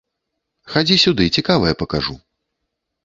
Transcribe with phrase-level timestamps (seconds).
[0.71, 2.15] Хадзі сюды, цікавае пакажу.